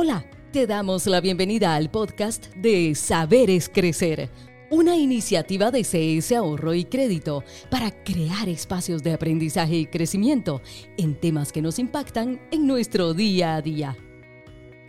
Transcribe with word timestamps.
Hola, 0.00 0.24
te 0.52 0.68
damos 0.68 1.08
la 1.08 1.20
bienvenida 1.20 1.74
al 1.74 1.90
podcast 1.90 2.54
de 2.54 2.94
Saberes 2.94 3.68
Crecer, 3.68 4.30
una 4.70 4.96
iniciativa 4.96 5.72
de 5.72 5.82
CS 5.82 6.30
Ahorro 6.36 6.72
y 6.72 6.84
Crédito 6.84 7.42
para 7.68 7.90
crear 8.04 8.48
espacios 8.48 9.02
de 9.02 9.12
aprendizaje 9.12 9.74
y 9.74 9.86
crecimiento 9.86 10.62
en 10.98 11.18
temas 11.18 11.50
que 11.50 11.62
nos 11.62 11.80
impactan 11.80 12.40
en 12.52 12.68
nuestro 12.68 13.12
día 13.12 13.56
a 13.56 13.60
día. 13.60 13.96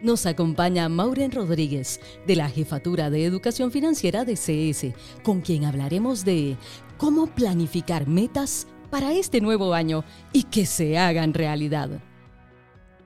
Nos 0.04 0.28
acompaña 0.28 0.88
Maureen 0.90 1.32
Rodríguez, 1.32 2.00
de 2.28 2.36
la 2.36 2.48
Jefatura 2.48 3.10
de 3.10 3.26
Educación 3.26 3.72
Financiera 3.72 4.26
de 4.26 4.36
CS, 4.36 4.94
con 5.24 5.42
quien 5.42 5.66
hablaremos 5.66 6.24
de 6.24 6.56
cómo 7.00 7.26
planificar 7.26 8.06
metas 8.06 8.68
para 8.92 9.12
este 9.14 9.42
nuevo 9.42 9.74
año 9.74 10.04
y 10.34 10.44
que 10.44 10.68
se 10.68 11.00
hagan 11.00 11.34
realidad. 11.34 12.00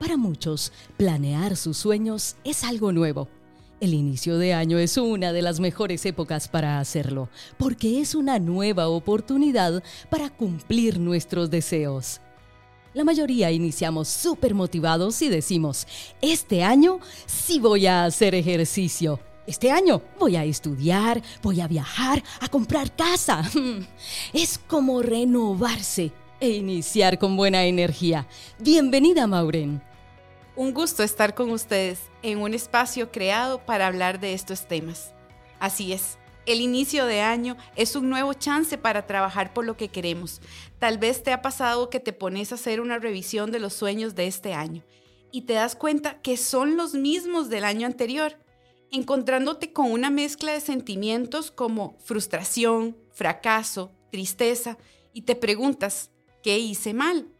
Para 0.03 0.17
muchos, 0.17 0.73
planear 0.97 1.55
sus 1.55 1.77
sueños 1.77 2.35
es 2.43 2.65
algo 2.65 2.91
nuevo. 2.91 3.29
El 3.79 3.93
inicio 3.93 4.37
de 4.37 4.53
año 4.53 4.77
es 4.77 4.97
una 4.97 5.31
de 5.31 5.41
las 5.41 5.61
mejores 5.61 6.05
épocas 6.05 6.49
para 6.49 6.79
hacerlo, 6.79 7.29
porque 7.57 8.01
es 8.01 8.13
una 8.13 8.37
nueva 8.37 8.89
oportunidad 8.89 9.81
para 10.09 10.29
cumplir 10.29 10.99
nuestros 10.99 11.49
deseos. 11.49 12.19
La 12.93 13.05
mayoría 13.05 13.49
iniciamos 13.51 14.09
súper 14.09 14.53
motivados 14.53 15.21
y 15.21 15.29
decimos, 15.29 15.87
este 16.21 16.65
año 16.65 16.99
sí 17.25 17.59
voy 17.59 17.87
a 17.87 18.03
hacer 18.03 18.35
ejercicio. 18.35 19.21
Este 19.47 19.71
año 19.71 20.01
voy 20.19 20.35
a 20.35 20.43
estudiar, 20.43 21.21
voy 21.41 21.61
a 21.61 21.67
viajar, 21.69 22.21
a 22.41 22.49
comprar 22.49 22.93
casa. 22.93 23.41
Es 24.33 24.57
como 24.57 25.01
renovarse 25.01 26.11
e 26.41 26.49
iniciar 26.49 27.17
con 27.17 27.37
buena 27.37 27.63
energía. 27.63 28.27
Bienvenida, 28.59 29.27
Mauren. 29.27 29.92
Un 30.55 30.71
gusto 30.71 31.01
estar 31.01 31.33
con 31.33 31.49
ustedes 31.49 31.99
en 32.21 32.37
un 32.37 32.53
espacio 32.53 33.11
creado 33.11 33.65
para 33.65 33.87
hablar 33.87 34.19
de 34.19 34.35
estos 34.35 34.67
temas. 34.67 35.11
Así 35.59 35.93
es, 35.93 36.19
el 36.45 36.61
inicio 36.61 37.07
de 37.07 37.21
año 37.21 37.57
es 37.75 37.95
un 37.95 38.07
nuevo 38.07 38.35
chance 38.35 38.77
para 38.77 39.07
trabajar 39.07 39.51
por 39.51 39.65
lo 39.65 39.77
que 39.77 39.87
queremos. 39.87 40.41
Tal 40.77 40.99
vez 40.99 41.23
te 41.23 41.31
ha 41.31 41.41
pasado 41.41 41.89
que 41.89 41.99
te 41.99 42.13
pones 42.13 42.51
a 42.51 42.55
hacer 42.55 42.81
una 42.81 42.99
revisión 42.99 43.51
de 43.51 43.59
los 43.59 43.73
sueños 43.73 44.13
de 44.13 44.27
este 44.27 44.53
año 44.53 44.83
y 45.31 45.41
te 45.41 45.53
das 45.53 45.75
cuenta 45.75 46.21
que 46.21 46.37
son 46.37 46.77
los 46.77 46.93
mismos 46.93 47.49
del 47.49 47.63
año 47.63 47.87
anterior, 47.87 48.37
encontrándote 48.91 49.73
con 49.73 49.91
una 49.91 50.11
mezcla 50.11 50.51
de 50.51 50.61
sentimientos 50.61 51.49
como 51.49 51.97
frustración, 52.03 52.95
fracaso, 53.11 53.91
tristeza 54.11 54.77
y 55.13 55.23
te 55.23 55.35
preguntas, 55.35 56.11
¿qué 56.43 56.59
hice 56.59 56.93
mal? 56.93 57.32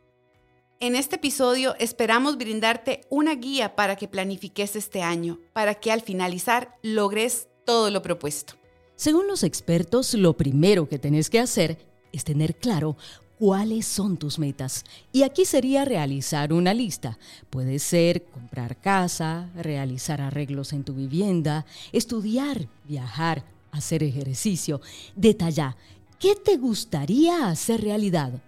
En 0.84 0.96
este 0.98 1.16
episodio 1.16 1.78
esperamos 1.80 2.38
brindarte 2.38 3.06
una 3.10 3.36
guía 3.36 3.74
para 3.74 3.96
que 3.96 4.10
planifiques 4.10 4.76
este 4.76 5.02
año, 5.02 5.40
para 5.54 5.76
que 5.76 5.94
al 5.94 6.02
finalizar 6.02 6.76
logres 6.82 7.48
todo 7.66 7.90
lo 7.90 8.02
propuesto. 8.02 8.56
Según 8.98 9.28
los 9.28 9.44
expertos, 9.44 10.14
lo 10.14 10.36
primero 10.36 10.90
que 10.90 11.00
tenés 11.00 11.30
que 11.30 11.40
hacer 11.40 11.78
es 12.12 12.26
tener 12.26 12.58
claro 12.58 12.98
cuáles 13.40 13.86
son 13.86 14.18
tus 14.18 14.40
metas. 14.40 14.84
Y 15.14 15.24
aquí 15.24 15.46
sería 15.46 15.86
realizar 15.86 16.52
una 16.52 16.74
lista. 16.74 17.18
Puede 17.50 17.80
ser 17.80 18.26
comprar 18.26 18.76
casa, 18.76 19.52
realizar 19.56 20.20
arreglos 20.20 20.74
en 20.74 20.84
tu 20.84 20.94
vivienda, 20.94 21.66
estudiar, 21.94 22.68
viajar, 22.84 23.46
hacer 23.72 24.04
ejercicio. 24.04 24.82
Detalla, 25.16 25.78
¿qué 26.20 26.36
te 26.36 26.58
gustaría 26.58 27.48
hacer 27.48 27.80
realidad? 27.80 28.42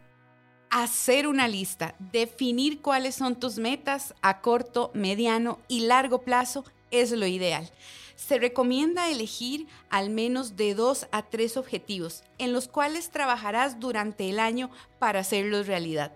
Hacer 0.69 1.27
una 1.27 1.47
lista, 1.47 1.95
definir 2.11 2.81
cuáles 2.81 3.15
son 3.15 3.35
tus 3.35 3.57
metas 3.57 4.13
a 4.21 4.41
corto, 4.41 4.91
mediano 4.93 5.59
y 5.67 5.81
largo 5.81 6.21
plazo 6.21 6.65
es 6.91 7.11
lo 7.11 7.25
ideal 7.25 7.71
se 8.15 8.39
recomienda 8.39 9.09
elegir 9.09 9.67
al 9.89 10.09
menos 10.09 10.55
de 10.55 10.73
dos 10.73 11.07
a 11.11 11.23
tres 11.23 11.57
objetivos 11.57 12.23
en 12.37 12.53
los 12.53 12.67
cuales 12.67 13.11
trabajarás 13.11 13.79
durante 13.79 14.29
el 14.29 14.39
año 14.39 14.71
para 14.99 15.19
hacerlos 15.19 15.67
realidad. 15.67 16.13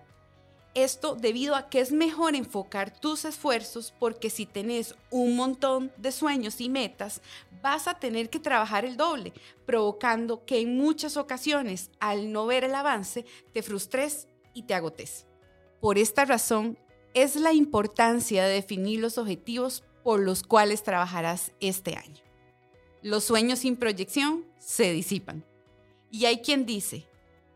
Esto 0.74 1.16
debido 1.16 1.56
a 1.56 1.68
que 1.68 1.80
es 1.80 1.90
mejor 1.90 2.36
enfocar 2.36 2.96
tus 2.98 3.24
esfuerzos 3.24 3.92
porque 3.98 4.30
si 4.30 4.46
tenés 4.46 4.94
un 5.10 5.36
montón 5.36 5.92
de 5.96 6.12
sueños 6.12 6.60
y 6.60 6.68
metas, 6.68 7.20
vas 7.60 7.88
a 7.88 7.94
tener 7.94 8.30
que 8.30 8.38
trabajar 8.38 8.84
el 8.84 8.96
doble, 8.96 9.32
provocando 9.66 10.44
que 10.44 10.60
en 10.60 10.76
muchas 10.76 11.16
ocasiones, 11.16 11.90
al 11.98 12.32
no 12.32 12.46
ver 12.46 12.64
el 12.64 12.74
avance, 12.74 13.26
te 13.52 13.62
frustres 13.62 14.28
y 14.54 14.62
te 14.64 14.74
agotes. 14.74 15.26
Por 15.80 15.98
esta 15.98 16.24
razón, 16.24 16.78
es 17.14 17.36
la 17.36 17.52
importancia 17.52 18.44
de 18.44 18.54
definir 18.54 19.00
los 19.00 19.18
objetivos 19.18 19.82
por 20.02 20.20
los 20.20 20.42
cuales 20.42 20.82
trabajarás 20.82 21.52
este 21.60 21.96
año. 21.96 22.22
Los 23.02 23.24
sueños 23.24 23.60
sin 23.60 23.76
proyección 23.76 24.44
se 24.58 24.92
disipan. 24.92 25.44
Y 26.10 26.26
hay 26.26 26.40
quien 26.40 26.66
dice, 26.66 27.06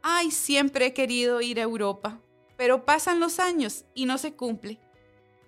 ay, 0.03 0.31
siempre 0.31 0.87
he 0.87 0.94
querido 0.94 1.41
ir 1.41 1.60
a 1.60 1.65
Europa, 1.65 2.21
pero 2.56 2.84
pasan 2.84 3.21
los 3.21 3.38
años 3.38 3.84
y 3.94 4.06
no 4.06 4.19
se 4.19 4.32
cumple. 4.32 4.78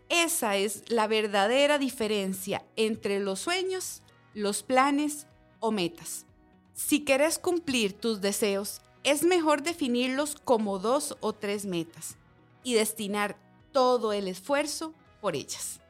Esa 0.08 0.56
es 0.56 0.84
la 0.88 1.06
verdadera 1.06 1.78
diferencia 1.78 2.64
entre 2.76 3.20
los 3.20 3.40
sueños, 3.40 4.02
los 4.34 4.62
planes 4.62 5.26
o 5.60 5.72
metas. 5.72 6.26
Si 6.74 7.04
quieres 7.04 7.38
cumplir 7.38 7.94
tus 7.94 8.20
deseos, 8.20 8.82
es 9.06 9.22
mejor 9.22 9.62
definirlos 9.62 10.36
como 10.44 10.78
dos 10.78 11.16
o 11.20 11.32
tres 11.32 11.64
metas 11.64 12.18
y 12.62 12.74
destinar 12.74 13.38
todo 13.72 14.12
el 14.12 14.28
esfuerzo 14.28 14.92
por 15.22 15.34
ellas 15.34 15.80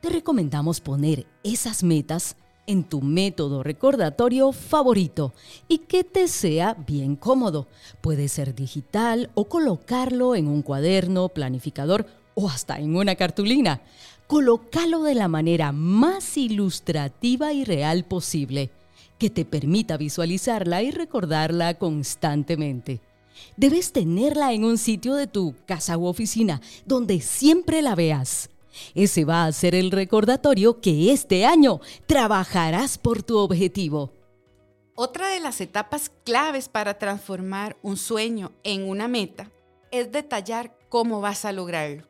te 0.00 0.08
recomendamos 0.08 0.80
poner 0.80 1.26
esas 1.44 1.82
metas 1.82 2.36
en 2.66 2.84
tu 2.84 3.02
método 3.02 3.62
recordatorio 3.62 4.52
favorito 4.52 5.34
y 5.68 5.78
que 5.78 6.04
te 6.04 6.28
sea 6.28 6.74
bien 6.74 7.16
cómodo. 7.16 7.66
Puede 8.00 8.28
ser 8.28 8.54
digital 8.54 9.30
o 9.34 9.46
colocarlo 9.48 10.34
en 10.34 10.46
un 10.46 10.62
cuaderno, 10.62 11.28
planificador 11.28 12.06
o 12.34 12.48
hasta 12.48 12.78
en 12.78 12.96
una 12.96 13.14
cartulina. 13.16 13.82
Colócalo 14.26 15.02
de 15.02 15.16
la 15.16 15.28
manera 15.28 15.72
más 15.72 16.36
ilustrativa 16.36 17.52
y 17.52 17.64
real 17.64 18.04
posible, 18.04 18.70
que 19.20 19.30
te 19.30 19.44
permita 19.44 19.98
visualizarla 19.98 20.82
y 20.82 20.90
recordarla 20.90 21.74
constantemente. 21.74 23.00
Debes 23.56 23.92
tenerla 23.92 24.52
en 24.52 24.64
un 24.64 24.78
sitio 24.78 25.14
de 25.14 25.26
tu 25.26 25.54
casa 25.66 25.96
u 25.98 26.06
oficina 26.06 26.60
donde 26.86 27.20
siempre 27.20 27.82
la 27.82 27.94
veas. 27.94 28.50
Ese 28.94 29.24
va 29.24 29.44
a 29.44 29.52
ser 29.52 29.74
el 29.74 29.90
recordatorio 29.90 30.80
que 30.80 31.12
este 31.12 31.44
año 31.44 31.80
trabajarás 32.06 32.96
por 32.96 33.22
tu 33.22 33.36
objetivo. 33.36 34.10
Otra 34.94 35.28
de 35.28 35.40
las 35.40 35.60
etapas 35.60 36.10
claves 36.24 36.68
para 36.68 36.98
transformar 36.98 37.76
un 37.82 37.96
sueño 37.96 38.52
en 38.64 38.88
una 38.88 39.06
meta 39.06 39.50
es 39.90 40.10
detallar 40.12 40.76
cómo 40.88 41.20
vas 41.20 41.44
a 41.44 41.52
lograrlo. 41.52 42.06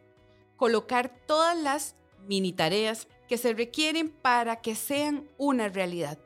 Colocar 0.56 1.12
todas 1.26 1.58
las 1.58 1.96
mini 2.28 2.52
tareas 2.52 3.08
que 3.28 3.36
se 3.36 3.52
requieren 3.52 4.10
para 4.10 4.60
que 4.60 4.76
sean 4.76 5.28
una 5.38 5.68
realidad. 5.68 6.18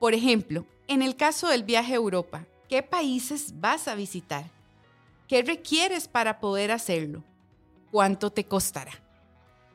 Por 0.00 0.14
ejemplo, 0.14 0.64
en 0.88 1.02
el 1.02 1.14
caso 1.14 1.48
del 1.48 1.62
viaje 1.62 1.92
a 1.92 1.96
Europa, 1.96 2.46
¿qué 2.70 2.82
países 2.82 3.60
vas 3.60 3.86
a 3.86 3.94
visitar? 3.94 4.46
¿Qué 5.28 5.42
requieres 5.42 6.08
para 6.08 6.40
poder 6.40 6.70
hacerlo? 6.70 7.22
¿Cuánto 7.90 8.30
te 8.30 8.44
costará? 8.44 8.92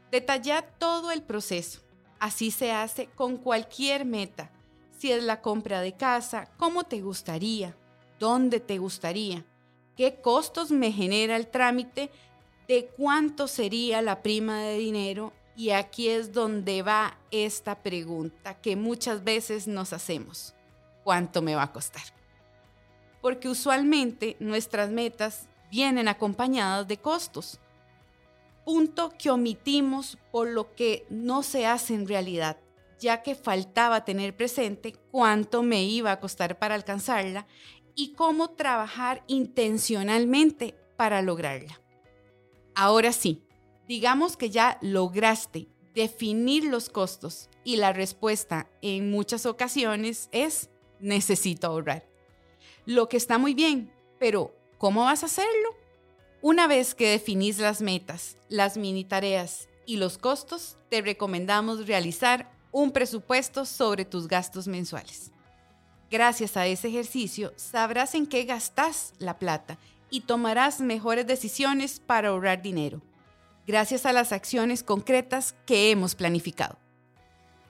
Detallar 0.10 0.68
todo 0.80 1.12
el 1.12 1.22
proceso. 1.22 1.82
Así 2.18 2.50
se 2.50 2.72
hace 2.72 3.06
con 3.06 3.38
cualquier 3.38 4.04
meta. 4.04 4.50
Si 4.98 5.12
es 5.12 5.22
la 5.22 5.44
compra 5.44 5.82
de 5.82 5.94
casa, 5.94 6.50
cómo 6.58 6.86
te 6.86 7.02
gustaría, 7.02 7.78
dónde 8.18 8.60
te 8.60 8.80
gustaría, 8.80 9.46
qué 9.96 10.22
costos 10.22 10.72
me 10.72 10.92
genera 10.92 11.36
el 11.36 11.46
trámite, 11.46 12.10
de 12.68 12.88
cuánto 12.98 13.48
sería 13.48 14.02
la 14.02 14.24
prima 14.24 14.60
de 14.64 14.80
dinero. 14.80 15.34
Y 15.56 15.70
aquí 15.70 16.10
es 16.10 16.34
donde 16.34 16.82
va 16.82 17.18
esta 17.32 17.82
pregunta 17.82 18.56
que 18.56 18.76
muchas 18.76 19.24
veces 19.24 19.68
nos 19.68 19.94
hacemos. 19.94 20.54
¿Cuánto 21.04 21.42
me 21.42 21.56
va 21.56 21.64
a 21.64 21.72
costar? 21.72 22.04
Porque 23.22 23.48
usualmente 23.48 24.36
nuestras 24.40 24.90
metas 24.90 25.48
vienen 25.72 26.08
acompañadas 26.08 26.88
de 26.88 26.98
costos 26.98 27.60
punto 28.66 29.14
que 29.18 29.30
omitimos 29.30 30.18
por 30.32 30.50
lo 30.50 30.74
que 30.76 31.06
no 31.10 31.44
se 31.44 31.68
hace 31.68 31.94
en 31.94 32.08
realidad, 32.08 32.58
ya 33.00 33.22
que 33.22 33.36
faltaba 33.36 34.04
tener 34.04 34.36
presente 34.36 34.96
cuánto 35.12 35.62
me 35.62 35.84
iba 35.84 36.12
a 36.12 36.20
costar 36.20 36.58
para 36.58 36.76
alcanzarla 36.76 37.46
y 37.94 38.14
cómo 38.14 38.50
trabajar 38.50 39.24
intencionalmente 39.28 40.76
para 40.98 41.22
lograrla. 41.22 41.80
Ahora 42.74 43.14
sí, 43.14 43.45
digamos 43.88 44.38
que 44.38 44.50
ya 44.50 44.78
lograste 44.82 45.68
definir 45.94 46.66
los 46.66 46.90
costos 46.90 47.50
y 47.64 47.78
la 47.78 47.94
respuesta 47.94 48.70
en 48.82 49.10
muchas 49.10 49.46
ocasiones 49.46 50.30
es 50.32 50.70
necesito 51.00 51.68
ahorrar. 51.68 52.06
Lo 52.86 53.10
que 53.10 53.18
está 53.18 53.38
muy 53.38 53.54
bien, 53.54 53.92
pero 54.20 54.56
¿cómo 54.78 55.06
vas 55.06 55.24
a 55.24 55.28
hacerlo? 55.28 55.70
Una 56.42 56.68
vez 56.68 56.94
que 56.94 57.10
definís 57.10 57.58
las 57.58 57.82
metas, 57.82 58.38
las 58.50 58.78
mini 58.78 59.04
tareas 59.04 59.68
y 59.86 59.98
los 59.98 60.18
costos, 60.18 60.78
te 60.90 61.02
recomendamos 61.02 61.88
realizar 61.88 62.52
un 62.72 62.92
presupuesto 62.92 63.66
sobre 63.66 64.06
tus 64.06 64.28
gastos 64.28 64.68
mensuales. 64.68 65.32
Gracias 66.12 66.56
a 66.58 66.68
ese 66.68 66.90
ejercicio 66.90 67.54
sabrás 67.56 68.14
en 68.16 68.28
qué 68.28 68.44
gastas 68.44 69.14
la 69.18 69.40
plata 69.40 69.80
y 70.10 70.22
tomarás 70.22 70.82
mejores 70.82 71.26
decisiones 71.26 72.00
para 72.00 72.30
ahorrar 72.30 72.62
dinero, 72.62 73.02
gracias 73.66 74.06
a 74.06 74.14
las 74.14 74.32
acciones 74.32 74.84
concretas 74.84 75.56
que 75.66 75.92
hemos 75.92 76.16
planificado. 76.16 76.78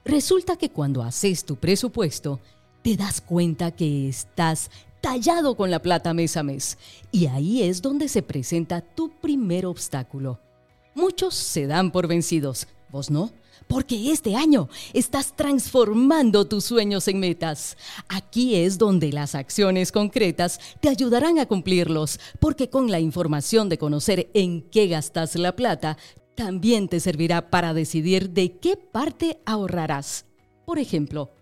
Resulta 0.04 0.56
que 0.56 0.70
cuando 0.70 1.02
haces 1.02 1.44
tu 1.44 1.56
presupuesto, 1.56 2.40
te 2.82 2.96
das 2.96 3.20
cuenta 3.20 3.72
que 3.72 4.08
estás 4.08 4.70
tallado 5.00 5.56
con 5.56 5.70
la 5.70 5.82
plata 5.82 6.14
mes 6.14 6.36
a 6.36 6.42
mes. 6.42 6.78
Y 7.10 7.26
ahí 7.26 7.62
es 7.62 7.82
donde 7.82 8.08
se 8.08 8.22
presenta 8.22 8.80
tu 8.80 9.10
primer 9.10 9.66
obstáculo. 9.66 10.40
Muchos 10.94 11.34
se 11.34 11.66
dan 11.66 11.90
por 11.90 12.06
vencidos, 12.06 12.68
vos 12.90 13.10
no, 13.10 13.32
porque 13.68 14.10
este 14.10 14.36
año 14.36 14.68
estás 14.92 15.34
transformando 15.34 16.46
tus 16.46 16.64
sueños 16.64 17.08
en 17.08 17.20
metas. 17.20 17.76
Aquí 18.08 18.56
es 18.56 18.78
donde 18.78 19.12
las 19.12 19.34
acciones 19.34 19.92
concretas 19.92 20.60
te 20.80 20.88
ayudarán 20.88 21.38
a 21.38 21.46
cumplirlos, 21.46 22.20
porque 22.40 22.70
con 22.70 22.90
la 22.90 23.00
información 23.00 23.68
de 23.68 23.78
conocer 23.78 24.30
en 24.34 24.62
qué 24.62 24.86
gastas 24.88 25.36
la 25.36 25.56
plata, 25.56 25.98
también 26.34 26.88
te 26.88 27.00
servirá 27.00 27.50
para 27.50 27.74
decidir 27.74 28.30
de 28.30 28.58
qué 28.58 28.76
parte 28.76 29.38
ahorrarás. 29.46 30.26
Por 30.64 30.78
ejemplo, 30.78 31.32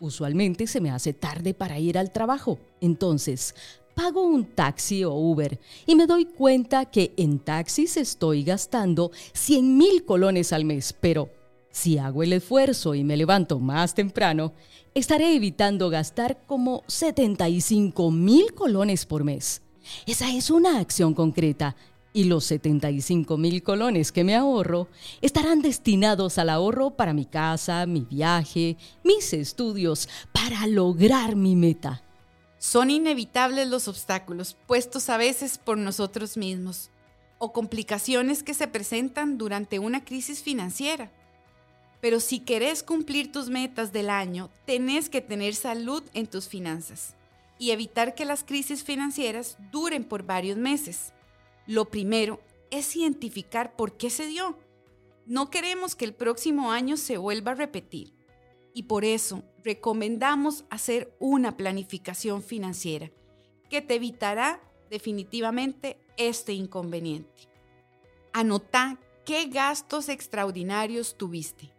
usualmente 0.00 0.66
se 0.66 0.80
me 0.80 0.90
hace 0.90 1.12
tarde 1.12 1.54
para 1.54 1.78
ir 1.78 1.96
al 1.96 2.10
trabajo, 2.10 2.58
entonces 2.80 3.54
pago 3.94 4.22
un 4.22 4.44
taxi 4.44 5.04
o 5.04 5.12
Uber 5.12 5.58
y 5.86 5.94
me 5.94 6.06
doy 6.06 6.26
cuenta 6.26 6.86
que 6.86 7.12
en 7.16 7.38
taxis 7.38 7.96
estoy 7.96 8.42
gastando 8.44 9.10
100 9.32 9.76
mil 9.76 10.04
colones 10.04 10.52
al 10.52 10.64
mes, 10.64 10.94
pero 10.98 11.30
si 11.70 11.98
hago 11.98 12.22
el 12.22 12.34
esfuerzo 12.34 12.94
y 12.94 13.02
me 13.02 13.16
levanto 13.16 13.58
más 13.58 13.94
temprano, 13.94 14.52
estaré 14.94 15.34
evitando 15.34 15.88
gastar 15.88 16.38
como 16.46 16.82
75 16.86 18.10
mil 18.10 18.52
colones 18.54 19.06
por 19.06 19.24
mes. 19.24 19.62
Esa 20.06 20.30
es 20.30 20.50
una 20.50 20.78
acción 20.78 21.14
concreta 21.14 21.74
y 22.12 22.24
los 22.24 22.44
75 22.44 23.36
mil 23.38 23.62
colones 23.62 24.12
que 24.12 24.22
me 24.22 24.34
ahorro 24.34 24.88
estarán 25.22 25.62
destinados 25.62 26.38
al 26.38 26.50
ahorro 26.50 26.90
para 26.90 27.14
mi 27.14 27.24
casa, 27.24 27.86
mi 27.86 28.00
viaje, 28.02 28.76
mis 29.02 29.32
estudios, 29.32 30.08
para 30.32 30.66
lograr 30.66 31.36
mi 31.36 31.56
meta. 31.56 32.02
Son 32.62 32.92
inevitables 32.92 33.66
los 33.66 33.88
obstáculos 33.88 34.56
puestos 34.68 35.08
a 35.08 35.16
veces 35.16 35.58
por 35.58 35.76
nosotros 35.76 36.36
mismos 36.36 36.90
o 37.38 37.52
complicaciones 37.52 38.44
que 38.44 38.54
se 38.54 38.68
presentan 38.68 39.36
durante 39.36 39.80
una 39.80 40.04
crisis 40.04 40.44
financiera. 40.44 41.10
Pero 42.00 42.20
si 42.20 42.38
querés 42.38 42.84
cumplir 42.84 43.32
tus 43.32 43.48
metas 43.48 43.92
del 43.92 44.08
año, 44.08 44.48
tenés 44.64 45.10
que 45.10 45.20
tener 45.20 45.56
salud 45.56 46.04
en 46.14 46.28
tus 46.28 46.46
finanzas 46.46 47.16
y 47.58 47.72
evitar 47.72 48.14
que 48.14 48.24
las 48.24 48.44
crisis 48.44 48.84
financieras 48.84 49.56
duren 49.72 50.04
por 50.04 50.22
varios 50.22 50.56
meses. 50.56 51.12
Lo 51.66 51.86
primero 51.86 52.40
es 52.70 52.94
identificar 52.94 53.74
por 53.74 53.96
qué 53.96 54.08
se 54.08 54.28
dio. 54.28 54.56
No 55.26 55.50
queremos 55.50 55.96
que 55.96 56.04
el 56.04 56.14
próximo 56.14 56.70
año 56.70 56.96
se 56.96 57.16
vuelva 57.16 57.50
a 57.50 57.56
repetir 57.56 58.21
y 58.74 58.84
por 58.84 59.04
eso 59.04 59.42
recomendamos 59.64 60.64
hacer 60.70 61.14
una 61.18 61.56
planificación 61.56 62.42
financiera 62.42 63.10
que 63.70 63.80
te 63.80 63.94
evitará 63.94 64.60
definitivamente 64.90 65.98
este 66.16 66.52
inconveniente. 66.52 67.48
Anota 68.32 68.98
qué 69.24 69.46
gastos 69.46 70.08
extraordinarios 70.08 71.16
tuviste 71.16 71.70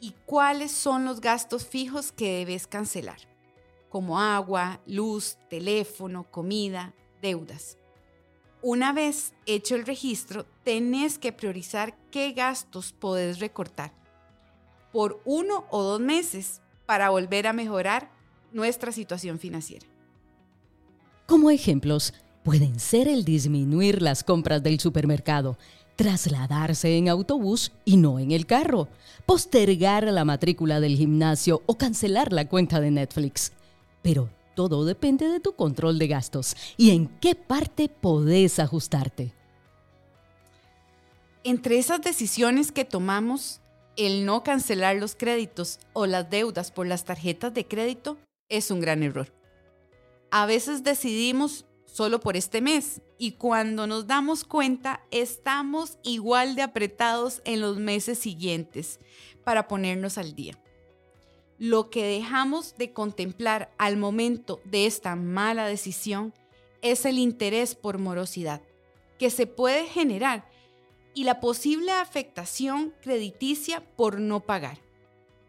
y 0.00 0.14
cuáles 0.26 0.72
son 0.72 1.04
los 1.04 1.20
gastos 1.20 1.66
fijos 1.66 2.12
que 2.12 2.38
debes 2.38 2.66
cancelar, 2.66 3.18
como 3.88 4.20
agua, 4.20 4.80
luz, 4.86 5.38
teléfono, 5.48 6.30
comida, 6.30 6.94
deudas. 7.22 7.78
Una 8.62 8.92
vez 8.92 9.34
hecho 9.46 9.76
el 9.76 9.84
registro, 9.84 10.46
tenés 10.62 11.18
que 11.18 11.32
priorizar 11.32 11.96
qué 12.10 12.32
gastos 12.32 12.92
podés 12.92 13.38
recortar 13.38 14.03
por 14.94 15.20
uno 15.24 15.66
o 15.70 15.82
dos 15.82 16.00
meses 16.00 16.60
para 16.86 17.10
volver 17.10 17.48
a 17.48 17.52
mejorar 17.52 18.12
nuestra 18.52 18.92
situación 18.92 19.40
financiera. 19.40 19.84
Como 21.26 21.50
ejemplos, 21.50 22.14
pueden 22.44 22.78
ser 22.78 23.08
el 23.08 23.24
disminuir 23.24 24.00
las 24.00 24.22
compras 24.22 24.62
del 24.62 24.78
supermercado, 24.78 25.58
trasladarse 25.96 26.96
en 26.96 27.08
autobús 27.08 27.72
y 27.84 27.96
no 27.96 28.20
en 28.20 28.30
el 28.30 28.46
carro, 28.46 28.86
postergar 29.26 30.04
la 30.04 30.24
matrícula 30.24 30.78
del 30.78 30.96
gimnasio 30.96 31.64
o 31.66 31.76
cancelar 31.76 32.32
la 32.32 32.48
cuenta 32.48 32.78
de 32.78 32.92
Netflix. 32.92 33.50
Pero 34.00 34.30
todo 34.54 34.84
depende 34.84 35.26
de 35.26 35.40
tu 35.40 35.56
control 35.56 35.98
de 35.98 36.06
gastos 36.06 36.54
y 36.76 36.90
en 36.90 37.08
qué 37.08 37.34
parte 37.34 37.88
podés 37.88 38.60
ajustarte. 38.60 39.32
Entre 41.42 41.78
esas 41.78 42.00
decisiones 42.00 42.70
que 42.70 42.84
tomamos, 42.84 43.60
el 43.96 44.24
no 44.24 44.42
cancelar 44.42 44.96
los 44.96 45.14
créditos 45.14 45.78
o 45.92 46.06
las 46.06 46.30
deudas 46.30 46.70
por 46.70 46.86
las 46.86 47.04
tarjetas 47.04 47.52
de 47.54 47.66
crédito 47.66 48.18
es 48.48 48.70
un 48.70 48.80
gran 48.80 49.02
error. 49.02 49.32
A 50.30 50.46
veces 50.46 50.82
decidimos 50.82 51.66
solo 51.84 52.20
por 52.20 52.36
este 52.36 52.60
mes 52.60 53.00
y 53.18 53.32
cuando 53.32 53.86
nos 53.86 54.06
damos 54.06 54.44
cuenta 54.44 55.00
estamos 55.10 55.98
igual 56.02 56.56
de 56.56 56.62
apretados 56.62 57.40
en 57.44 57.60
los 57.60 57.78
meses 57.78 58.18
siguientes 58.18 58.98
para 59.44 59.68
ponernos 59.68 60.18
al 60.18 60.34
día 60.34 60.58
lo 61.58 61.90
que 61.90 62.04
dejamos 62.04 62.76
de 62.76 62.92
contemplar 62.92 63.72
al 63.78 63.96
momento 63.96 64.60
de 64.64 64.86
esta 64.86 65.16
mala 65.16 65.66
decisión 65.66 66.34
es 66.82 67.04
el 67.04 67.18
interés 67.18 67.74
por 67.74 67.98
morosidad 67.98 68.60
que 69.18 69.30
se 69.30 69.46
puede 69.46 69.86
generar 69.86 70.48
y 71.14 71.24
la 71.24 71.40
posible 71.40 71.92
afectación 71.92 72.92
crediticia 73.00 73.80
por 73.96 74.20
no 74.20 74.40
pagar, 74.40 74.78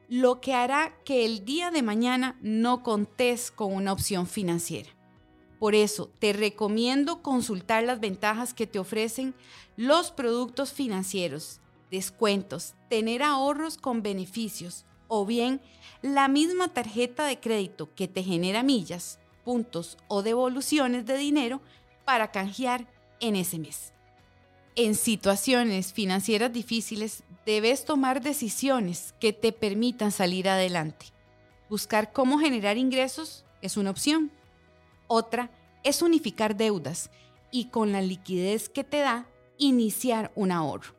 lo 0.07 0.39
que 0.39 0.53
hará 0.53 0.95
que 1.03 1.25
el 1.25 1.44
día 1.44 1.71
de 1.71 1.81
mañana 1.81 2.38
no 2.41 2.83
contés 2.83 3.51
con 3.51 3.73
una 3.73 3.91
opción 3.91 4.27
financiera. 4.27 4.89
Por 5.59 5.73
eso 5.73 6.12
te 6.19 6.33
recomiendo 6.33 7.22
consultar 7.24 7.84
las 7.84 8.00
ventajas 8.00 8.53
que 8.53 8.67
te 8.67 8.77
ofrecen 8.77 9.34
los 9.77 10.12
productos 10.12 10.74
financieros, 10.74 11.60
descuentos, 11.89 12.75
tener 12.89 13.24
ahorros 13.24 13.77
con 13.77 14.03
beneficios, 14.03 14.86
o 15.07 15.25
bien 15.25 15.62
la 16.01 16.27
misma 16.27 16.67
tarjeta 16.67 17.25
de 17.25 17.39
crédito 17.39 17.93
que 17.95 18.07
te 18.07 18.24
genera 18.24 18.63
millas, 18.63 19.19
puntos 19.43 19.98
o 20.07 20.24
devoluciones 20.24 21.05
de 21.05 21.17
dinero 21.17 21.62
para 22.05 22.31
canjear 22.31 22.88
en 23.19 23.36
ese 23.36 23.60
mes. 23.60 23.95
En 24.77 24.96
situaciones 24.96 25.94
financieras 25.94 26.51
difíciles 26.51 27.24
debes 27.46 27.86
tomar 27.86 28.22
decisiones 28.22 29.15
que 29.22 29.32
te 29.32 29.53
permitan 29.53 30.12
salir 30.12 30.50
adelante. 30.50 31.05
Buscar 31.70 32.12
cómo 32.12 32.39
generar 32.39 32.77
ingresos 32.77 33.46
es 33.62 33.77
una 33.77 33.91
opción. 33.91 34.32
Otra 35.08 35.50
es 35.86 36.01
unificar 36.01 36.58
deudas 36.58 37.10
y 37.51 37.70
con 37.70 37.94
la 37.94 38.01
liquidez 38.01 38.67
que 38.67 38.84
te 38.84 38.98
da, 38.98 39.29
iniciar 39.58 40.34
un 40.36 40.51
ahorro. 40.51 40.94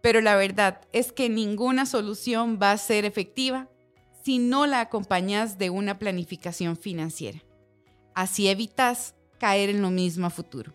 Pero 0.00 0.20
la 0.20 0.34
verdad 0.34 0.80
es 0.92 1.12
que 1.12 1.28
ninguna 1.28 1.86
solución 1.86 2.58
va 2.60 2.72
a 2.72 2.78
ser 2.78 3.04
efectiva 3.04 3.68
si 4.24 4.38
no 4.38 4.66
la 4.66 4.80
acompañas 4.80 5.56
de 5.56 5.70
una 5.70 6.00
planificación 6.00 6.76
financiera. 6.76 7.38
Así 8.12 8.48
evitas 8.48 9.14
caer 9.38 9.70
en 9.70 9.82
lo 9.82 9.90
mismo 9.90 10.26
a 10.26 10.30
futuro. 10.30 10.74